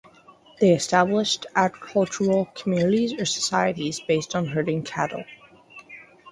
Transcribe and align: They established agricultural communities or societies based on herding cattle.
They 0.59 0.71
established 0.73 1.45
agricultural 1.55 2.45
communities 2.55 3.13
or 3.21 3.25
societies 3.25 3.99
based 3.99 4.35
on 4.35 4.47
herding 4.47 4.81
cattle. 4.81 5.25